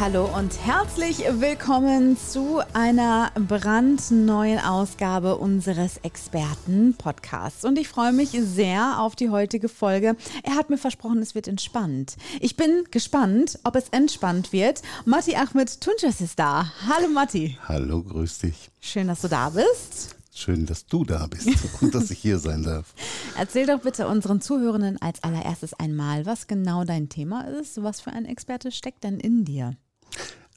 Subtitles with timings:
[0.00, 7.64] Hallo und herzlich willkommen zu einer brandneuen Ausgabe unseres Experten-Podcasts.
[7.64, 10.14] Und ich freue mich sehr auf die heutige Folge.
[10.44, 12.16] Er hat mir versprochen, es wird entspannt.
[12.38, 14.82] Ich bin gespannt, ob es entspannt wird.
[15.04, 16.70] Matti Ahmed Tunjas ist da.
[16.86, 17.58] Hallo Matti.
[17.66, 18.70] Hallo, grüß dich.
[18.80, 20.14] Schön, dass du da bist.
[20.32, 21.48] Schön, dass du da bist
[21.80, 22.94] und dass ich hier sein darf.
[23.36, 27.82] Erzähl doch bitte unseren Zuhörenden als allererstes einmal, was genau dein Thema ist.
[27.82, 29.76] Was für ein Experte steckt denn in dir?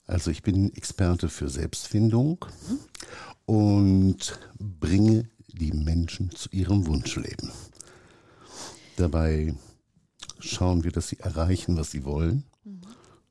[0.08, 2.46] Also ich bin Experte für Selbstfindung
[3.46, 7.52] und bringe die Menschen zu ihrem Wunschleben.
[8.98, 9.56] Dabei
[10.40, 12.44] schauen wir, dass sie erreichen, was sie wollen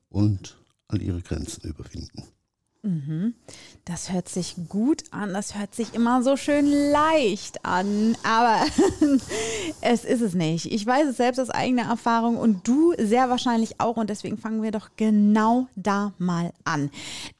[0.09, 2.23] und all ihre Grenzen überwinden.
[3.85, 8.65] Das hört sich gut an, das hört sich immer so schön leicht an, aber
[9.81, 10.65] es ist es nicht.
[10.65, 14.63] Ich weiß es selbst aus eigener Erfahrung und du sehr wahrscheinlich auch und deswegen fangen
[14.63, 16.89] wir doch genau da mal an.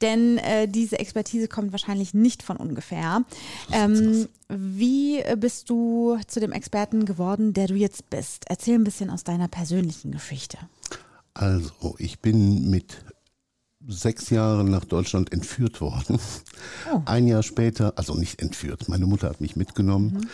[0.01, 3.23] Denn äh, diese Expertise kommt wahrscheinlich nicht von ungefähr.
[3.71, 8.45] Ähm, wie bist du zu dem Experten geworden, der du jetzt bist?
[8.47, 10.59] Erzähl ein bisschen aus deiner persönlichen Geschichte.
[11.33, 13.03] Also, ich bin mit
[13.87, 16.19] sechs Jahren nach Deutschland entführt worden.
[16.93, 17.01] Oh.
[17.05, 20.27] Ein Jahr später, also nicht entführt, meine Mutter hat mich mitgenommen.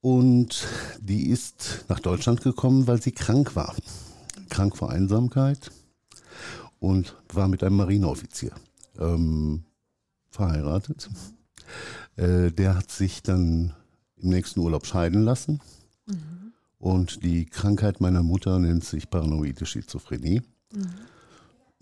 [0.00, 0.66] Und
[1.00, 3.74] die ist nach Deutschland gekommen, weil sie krank war.
[4.50, 5.70] Krank vor Einsamkeit
[6.80, 8.52] und war mit einem Marineoffizier
[8.98, 9.64] ähm,
[10.30, 11.08] verheiratet.
[12.16, 13.72] Äh, der hat sich dann
[14.16, 15.60] im nächsten Urlaub scheiden lassen.
[16.78, 20.42] Und die Krankheit meiner Mutter nennt sich paranoide Schizophrenie.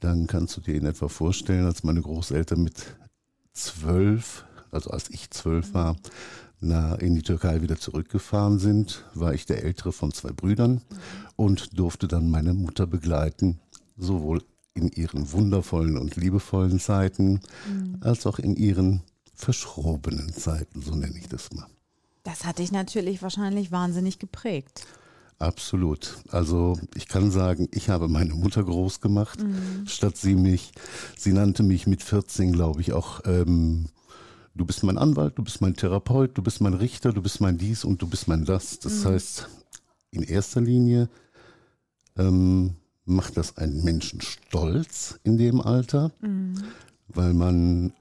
[0.00, 2.96] Dann kannst du dir in etwa vorstellen, als meine Großeltern mit
[3.52, 5.96] zwölf, also als ich zwölf war,
[6.60, 10.82] na, in die Türkei wieder zurückgefahren sind, war ich der ältere von zwei Brüdern
[11.36, 13.60] und durfte dann meine Mutter begleiten,
[13.96, 14.42] sowohl
[14.74, 17.40] in ihren wundervollen und liebevollen Zeiten,
[18.00, 19.02] als auch in ihren
[19.34, 21.66] verschrobenen Zeiten, so nenne ich das mal.
[22.22, 24.86] Das hat dich natürlich wahrscheinlich wahnsinnig geprägt.
[25.40, 26.18] Absolut.
[26.28, 29.38] Also ich kann sagen, ich habe meine Mutter groß gemacht,
[29.86, 30.72] statt sie mich.
[31.16, 33.86] Sie nannte mich mit 14, glaube ich, auch, ähm,
[34.54, 37.56] du bist mein Anwalt, du bist mein Therapeut, du bist mein Richter, du bist mein
[37.56, 38.80] dies und du bist mein das.
[38.80, 39.48] Das heißt,
[40.10, 41.08] in erster Linie
[42.18, 42.74] ähm,
[43.06, 46.12] macht das einen Menschen stolz in dem Alter,
[47.08, 47.94] weil man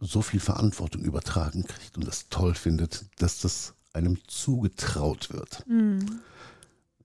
[0.00, 5.64] so viel Verantwortung übertragen kriegt und das toll findet, dass das einem zugetraut wird.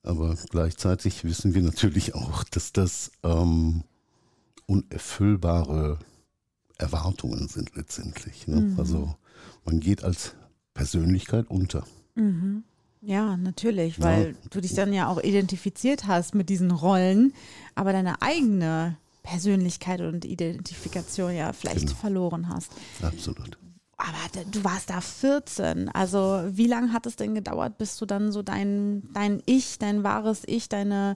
[0.05, 3.83] Aber gleichzeitig wissen wir natürlich auch, dass das ähm,
[4.67, 5.97] unerfüllbare
[6.77, 8.47] Erwartungen sind letztendlich.
[8.47, 8.75] Ne?
[8.77, 9.15] Also
[9.65, 10.35] man geht als
[10.73, 11.85] Persönlichkeit unter.
[13.01, 17.33] Ja, natürlich, weil du dich dann ja auch identifiziert hast mit diesen Rollen,
[17.75, 21.95] aber deine eigene Persönlichkeit und Identifikation ja vielleicht Genau.
[21.97, 22.71] verloren hast.
[23.01, 23.57] Absolut.
[23.97, 25.89] Aber du warst da 14.
[25.89, 30.03] Also wie lange hat es denn gedauert, bis du dann so dein, dein Ich, dein
[30.03, 31.15] wahres Ich, deine,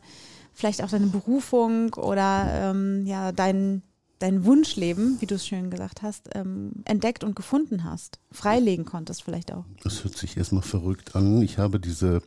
[0.53, 3.83] vielleicht auch deine Berufung oder ähm, ja, dein,
[4.19, 8.19] dein Wunschleben, wie du es schön gesagt hast, ähm, entdeckt und gefunden hast?
[8.31, 9.65] Freilegen konntest vielleicht auch.
[9.83, 11.41] Das hört sich erstmal verrückt an.
[11.41, 12.21] Ich habe diese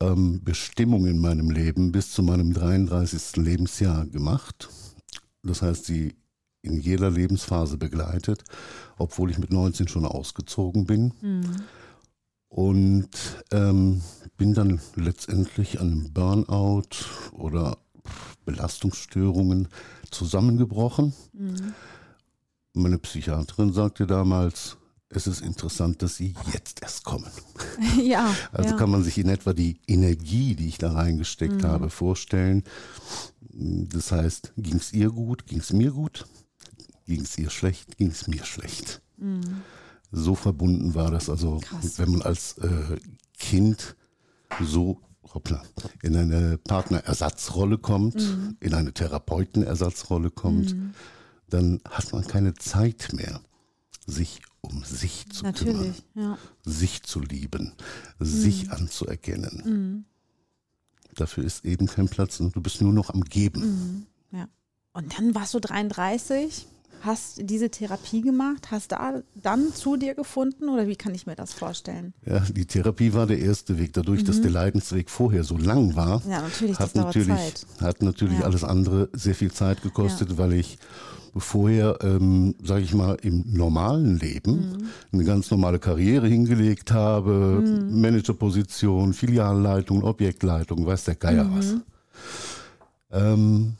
[0.00, 3.36] ähm, Bestimmung in meinem Leben bis zu meinem 33.
[3.36, 4.68] Lebensjahr gemacht.
[5.42, 6.14] Das heißt, sie
[6.62, 8.44] in jeder Lebensphase begleitet,
[8.96, 11.12] obwohl ich mit 19 schon ausgezogen bin.
[12.48, 13.08] Und
[13.50, 14.02] ähm,
[14.36, 17.78] bin dann letztendlich an einem Burnout oder
[18.44, 19.68] Belastungsstörungen
[20.10, 21.14] zusammengebrochen.
[22.74, 24.76] Meine Psychiaterin sagte damals,
[25.14, 27.30] es ist interessant, dass Sie jetzt erst kommen.
[28.02, 28.34] ja.
[28.50, 28.76] Also ja.
[28.76, 32.64] kann man sich in etwa die Energie, die ich da reingesteckt habe, vorstellen.
[33.50, 36.26] Das heißt, ging es ihr gut, ging es mir gut,
[37.12, 39.02] ging es ihr schlecht, ging es mir schlecht.
[40.10, 41.98] So verbunden war das also, Krass.
[41.98, 42.96] wenn man als äh,
[43.38, 43.96] Kind
[44.60, 44.98] so
[45.34, 45.62] hoppla,
[46.02, 48.16] in eine Partnerersatzrolle kommt,
[48.60, 50.74] in eine Therapeutenersatzrolle kommt,
[51.48, 53.40] dann hat man keine Zeit mehr,
[54.06, 56.38] sich um sich zu kümmern Natürlich, ja.
[56.64, 57.72] sich zu lieben,
[58.18, 60.06] sich anzuerkennen.
[61.14, 64.06] Dafür ist eben kein Platz und du bist nur noch am Geben.
[64.30, 64.48] ja.
[64.94, 66.66] Und dann warst du 33
[67.00, 71.34] hast diese Therapie gemacht, hast da dann zu dir gefunden oder wie kann ich mir
[71.34, 72.14] das vorstellen?
[72.24, 73.92] Ja, die Therapie war der erste Weg.
[73.94, 76.30] Dadurch, dass der Leidensweg vorher so lang war, Mhm.
[76.30, 78.44] Ja, natürlich, hat natürlich, hat natürlich Ja.
[78.44, 80.78] alles andere sehr viel Zeit gekostet, weil ich
[81.36, 84.76] vorher, ähm, sage ich mal, im normalen Leben Mhm.
[85.12, 91.54] eine ganz normale Karriere hingelegt habe, Managerposition, Filialleitung, Objektleitung, weiß der Geier Mhm.
[91.56, 91.74] was.
[93.10, 93.74] Ähm,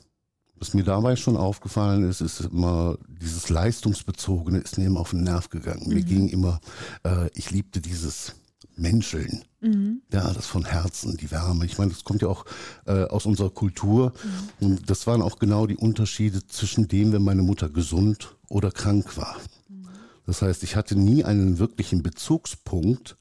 [0.62, 5.24] was mir dabei schon aufgefallen ist, ist immer dieses leistungsbezogene ist mir immer auf den
[5.24, 5.88] Nerv gegangen.
[5.88, 5.94] Mhm.
[5.94, 6.60] Mir ging immer,
[7.04, 8.36] äh, ich liebte dieses
[8.76, 9.44] Menscheln.
[9.60, 10.02] Mhm.
[10.12, 11.64] Ja, das von Herzen, die Wärme.
[11.64, 12.44] Ich meine, das kommt ja auch
[12.86, 14.12] äh, aus unserer Kultur.
[14.60, 14.68] Mhm.
[14.68, 19.16] Und das waren auch genau die Unterschiede zwischen dem, wenn meine Mutter gesund oder krank
[19.16, 19.36] war.
[19.68, 19.88] Mhm.
[20.26, 23.16] Das heißt, ich hatte nie einen wirklichen Bezugspunkt,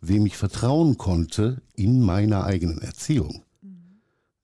[0.00, 3.42] wem ich vertrauen konnte in meiner eigenen Erziehung.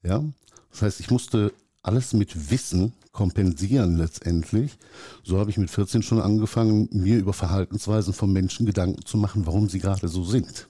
[0.02, 0.24] Ja,
[0.72, 1.52] das heißt, ich musste
[1.84, 4.76] alles mit Wissen kompensieren letztendlich.
[5.22, 9.46] So habe ich mit 14 schon angefangen, mir über Verhaltensweisen von Menschen Gedanken zu machen,
[9.46, 10.68] warum sie gerade so sind.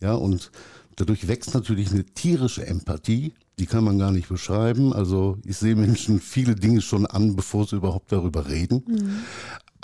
[0.00, 0.50] Ja, und
[0.96, 4.92] dadurch wächst natürlich eine tierische Empathie, die kann man gar nicht beschreiben.
[4.92, 9.22] Also ich sehe Menschen viele Dinge schon an, bevor sie überhaupt darüber reden.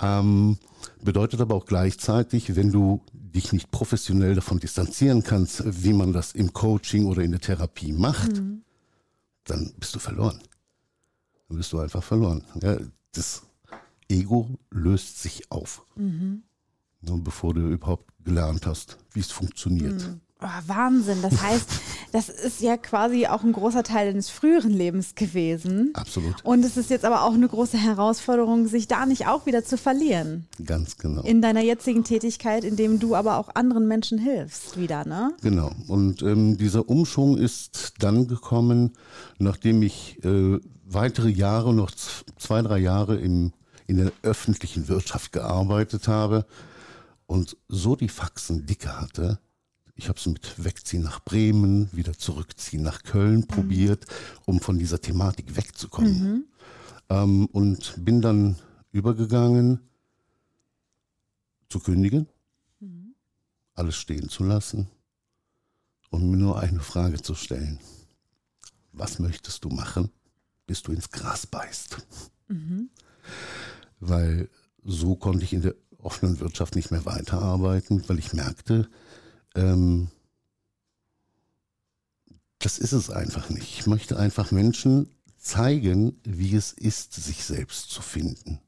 [0.01, 0.57] Ähm,
[1.01, 6.33] bedeutet aber auch gleichzeitig, wenn du dich nicht professionell davon distanzieren kannst, wie man das
[6.33, 8.41] im Coaching oder in der Therapie macht,
[9.47, 10.39] dann bist du verloren.
[11.47, 12.43] Dann bist du einfach verloren.
[12.61, 12.77] Ja,
[13.13, 13.43] das
[14.09, 15.85] Ego löst sich auf.
[17.01, 20.01] Nur bevor du überhaupt gelernt hast, wie es funktioniert.
[20.41, 21.21] Oh, Wahnsinn.
[21.21, 21.67] Das heißt,
[22.11, 25.91] das ist ja quasi auch ein großer Teil deines früheren Lebens gewesen.
[25.93, 26.45] Absolut.
[26.45, 29.77] Und es ist jetzt aber auch eine große Herausforderung, sich da nicht auch wieder zu
[29.77, 30.47] verlieren.
[30.63, 31.23] Ganz genau.
[31.23, 35.33] In deiner jetzigen Tätigkeit, indem du aber auch anderen Menschen hilfst, wieder, ne?
[35.41, 35.71] Genau.
[35.87, 38.93] Und ähm, dieser Umschwung ist dann gekommen,
[39.39, 41.91] nachdem ich äh, weitere Jahre, noch
[42.37, 43.53] zwei, drei Jahre im,
[43.87, 46.45] in der öffentlichen Wirtschaft gearbeitet habe
[47.25, 49.39] und so die Faxen dicke hatte.
[49.97, 54.05] Ich habe es mit Wegziehen nach Bremen, wieder zurückziehen nach Köln probiert,
[54.45, 56.45] um von dieser Thematik wegzukommen.
[57.09, 58.57] Ähm, und bin dann
[58.91, 59.79] übergegangen
[61.69, 62.27] zu kündigen,
[63.73, 64.87] alles stehen zu lassen
[66.09, 67.79] und mir nur eine Frage zu stellen.
[68.91, 70.11] Was möchtest du machen,
[70.65, 71.97] bis du ins Gras beißt?
[73.99, 74.49] Weil
[74.83, 78.89] so konnte ich in der offenen Wirtschaft nicht mehr weiterarbeiten, weil ich merkte,
[79.57, 80.09] ähm,
[82.59, 83.79] das ist es einfach nicht.
[83.79, 88.59] Ich möchte einfach Menschen zeigen, wie es ist, sich selbst zu finden.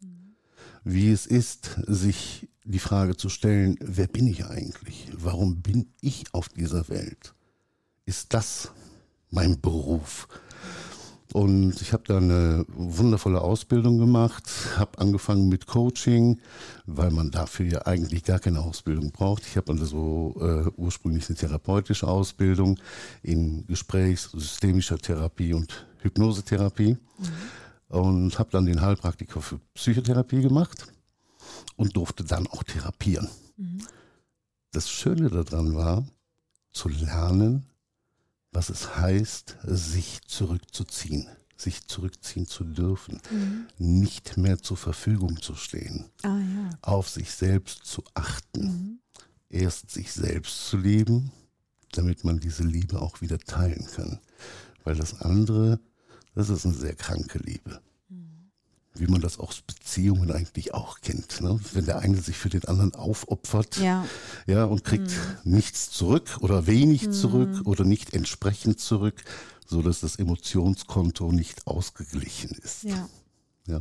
[0.84, 5.08] Wie es ist, sich die Frage zu stellen, wer bin ich eigentlich?
[5.14, 7.34] Warum bin ich auf dieser Welt?
[8.06, 8.72] Ist das
[9.30, 10.28] mein Beruf?
[11.34, 14.44] Und ich habe da eine wundervolle Ausbildung gemacht,
[14.78, 16.40] habe angefangen mit Coaching,
[16.88, 19.46] weil man dafür ja eigentlich gar keine Ausbildung braucht.
[19.46, 22.80] Ich habe also äh, ursprünglich eine therapeutische Ausbildung
[23.22, 26.98] in Gesprächs-, systemischer Therapie und Hypnosetherapie
[27.90, 30.88] und habe dann den Heilpraktiker für Psychotherapie gemacht
[31.76, 33.30] und durfte dann auch therapieren.
[34.72, 36.06] Das Schöne daran war,
[36.72, 37.66] zu lernen,
[38.52, 43.22] was es heißt, sich zurückzuziehen, sich zurückziehen zu dürfen,
[43.78, 46.70] nicht mehr zur Verfügung zu stehen, Ah ja.
[46.82, 49.02] auf sich selbst zu achten,
[49.50, 51.32] erst sich selbst zu lieben,
[51.92, 54.20] damit man diese Liebe auch wieder teilen kann.
[54.84, 55.80] Weil das andere,
[56.36, 57.82] das ist eine sehr kranke Liebe.
[59.00, 61.42] Wie man das aus Beziehungen eigentlich auch kennt.
[61.42, 61.60] Ne?
[61.74, 64.06] Wenn der eine sich für den anderen aufopfert, Ja.
[64.48, 65.12] ja, und kriegt
[65.44, 69.24] nichts zurück oder wenig zurück oder nicht entsprechend zurück,
[69.66, 72.84] so dass das Emotionskonto nicht ausgeglichen ist.
[72.84, 73.08] Ja.
[73.68, 73.80] Ja.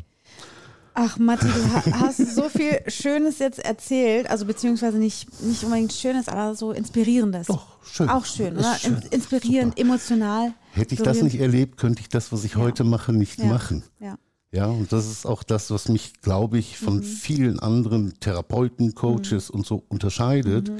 [0.94, 5.92] Ach, Matti, du ha- hast so viel Schönes jetzt erzählt, also beziehungsweise nicht, nicht unbedingt
[5.92, 7.46] Schönes, aber so Inspirierendes.
[7.46, 8.08] Doch, schön.
[8.08, 8.74] Auch schön, oder?
[8.76, 8.96] schön.
[8.96, 10.54] In- Inspirierend, emotional.
[10.72, 11.32] Hätte ich das berührend.
[11.32, 13.46] nicht erlebt, könnte ich das, was ich heute mache, nicht Ja.
[13.46, 13.84] machen.
[14.00, 14.18] Ja.
[14.50, 19.50] Ja, und das ist auch das, was mich, glaube ich, von vielen anderen Therapeuten, Coaches
[19.50, 20.72] und so unterscheidet.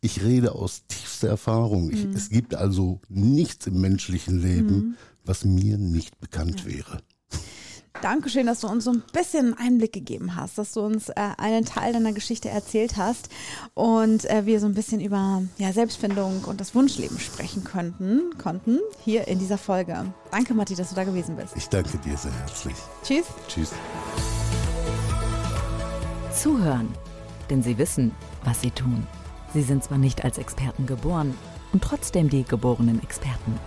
[0.00, 1.90] Ich rede aus tiefster Erfahrung.
[1.90, 7.00] Ich, es gibt also nichts im menschlichen Leben, was mir nicht bekannt wäre.
[8.04, 11.64] Dankeschön, dass du uns so ein bisschen Einblick gegeben hast, dass du uns äh, einen
[11.64, 13.30] Teil deiner Geschichte erzählt hast
[13.72, 18.80] und äh, wir so ein bisschen über ja, Selbstfindung und das Wunschleben sprechen könnten, konnten
[19.02, 20.04] hier in dieser Folge.
[20.30, 21.56] Danke, Matti, dass du da gewesen bist.
[21.56, 22.76] Ich danke dir sehr herzlich.
[23.02, 23.24] Tschüss.
[23.48, 23.72] Tschüss.
[26.30, 26.90] Zuhören,
[27.48, 28.12] denn sie wissen,
[28.44, 29.06] was sie tun.
[29.54, 31.32] Sie sind zwar nicht als Experten geboren
[31.72, 33.58] und trotzdem die geborenen Experten.